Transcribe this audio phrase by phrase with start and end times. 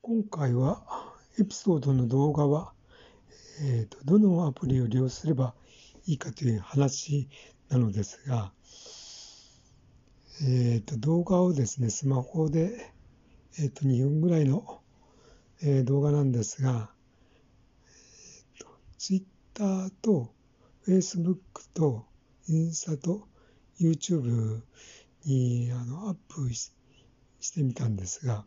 [0.00, 0.80] 今回は
[1.38, 2.72] エピソードの動画は、
[3.62, 5.54] えーと、どのアプリを利用すれば
[6.06, 7.28] いいかという話
[7.68, 8.52] なのですが、
[10.42, 12.92] えーと、動画をですね、スマホで、
[13.58, 14.80] えーと、2分ぐらいの、
[15.62, 16.90] えー、動画なんですが、
[17.84, 18.68] えー、と
[18.98, 20.32] Twitter と
[20.86, 21.38] Facebook
[21.74, 22.06] と
[22.48, 23.26] インスタと
[23.80, 24.62] YouTube
[25.24, 26.72] にあのアップし
[27.52, 28.44] てみたんですが、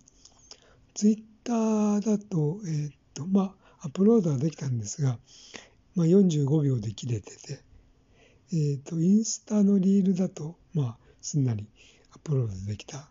[0.93, 5.17] ツイッターだと、えー、っと、まあ、アップロードはできたんですが、
[5.95, 7.61] まあ、45秒で切れてて、
[8.53, 11.67] えー、っと、インスタのリールだと、まあ、すんなり
[12.11, 13.09] アップロードできた。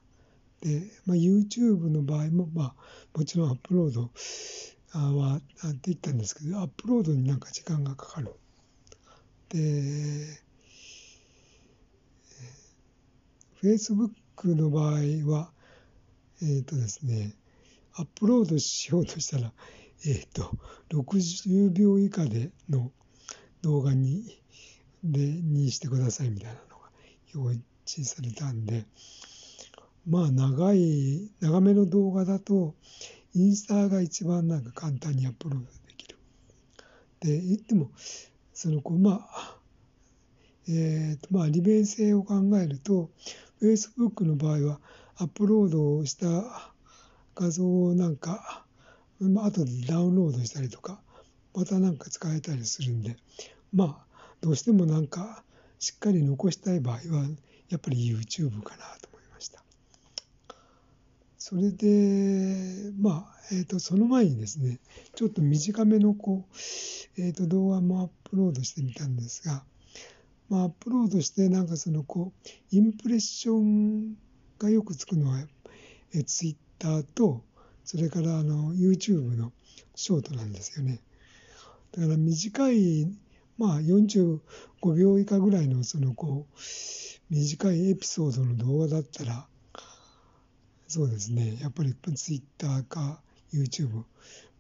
[0.61, 4.11] で、まあ、YouTube の場合も、まあ、もちろんアップロード
[4.93, 5.41] は
[5.83, 8.35] できたんですけど、アップロードになんか時間がかかる。
[9.49, 10.41] で、
[13.62, 15.51] Facebook の場合は、
[16.43, 17.35] えっ、ー、とですね、
[17.95, 19.53] アップロードしようとしたら、
[20.07, 20.57] えっ、ー、と、
[20.91, 22.93] 60秒以下での
[23.63, 24.41] 動画に、
[25.02, 26.91] で、にしてくださいみたいなのが
[27.35, 28.87] 表示されたんで、
[30.07, 32.74] まあ、長い、長めの動画だと、
[33.35, 36.16] インスタが一番なんか簡単にアップロードできる。
[37.21, 37.91] で、言っても、
[38.54, 39.59] その、こう、まあ、
[40.69, 43.10] えっ、ー、と、まあ、利便性を考えると、
[43.60, 44.80] Facebook の場合は、
[45.16, 46.73] アップロードをした
[47.34, 48.64] 画像をなんか、
[49.20, 51.00] まあ後でダウンロードしたりとか、
[51.54, 53.16] またなんか使えたりするんで、
[53.73, 55.42] まあ、どうしてもなんか、
[55.78, 57.01] しっかり残したい場合は、
[57.68, 59.62] やっぱり YouTube かなと思いました。
[61.38, 64.78] それで、まあ、えっ、ー、と、その前にですね、
[65.14, 69.64] ちょっと短めのこう、えっ、ー、と、動画もアップロードしてみたんですが、
[70.48, 74.16] まあ、アップロードして、なんかその、こう、インプレッション
[74.58, 75.41] がよくつくのは、
[76.12, 77.44] えー、ツイッターと、
[77.84, 79.53] それからあの YouTube の
[79.94, 81.00] ショートなんですよね。
[81.92, 83.06] だから短い、
[83.59, 84.41] まあ45
[84.94, 86.60] 秒以下ぐらいのそのこう、
[87.28, 89.46] 短いエピソードの動画だったら、
[90.88, 93.20] そうですね、やっぱり Twitter か
[93.52, 94.04] YouTube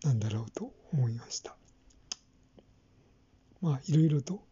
[0.04, 1.56] なんだろうと思いました。
[3.62, 4.42] まあいろいろと、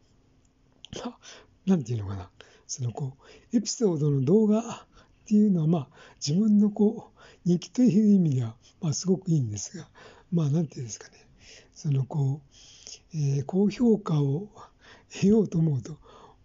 [1.66, 2.30] なんていうのかな、
[2.66, 3.16] そのこ
[3.52, 4.86] う、エピソードの動画っ
[5.26, 5.88] ていうのはまあ
[6.26, 9.88] 自分のこう、日記という意味では、まあ、すごくいいんですが、
[10.32, 11.26] まあ、なんていうんですかね、
[11.75, 14.49] そのこう、えー、高評価を
[15.12, 15.97] 得ようと思うと、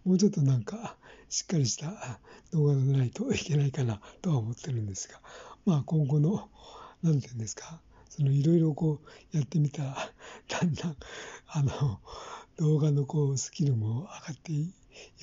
[0.04, 0.96] もうちょっとなんか、
[1.28, 2.20] しっかりした
[2.52, 5.20] 動画でないといけないかなとは思ってるんですが、
[5.66, 6.48] まあ、今後の、
[7.02, 9.00] なんていうんですか、そのいろいろこ
[9.32, 9.96] うやってみたら、
[10.48, 10.96] だんだん、
[11.48, 12.00] あの、
[12.56, 14.72] 動画のこうスキルも上がってい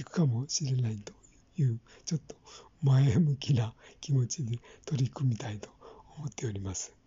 [0.03, 1.13] くかもしれないと
[1.57, 2.35] いう、ちょっと
[2.81, 5.69] 前向きな気持ちで取り組みたいと
[6.17, 7.00] 思っております。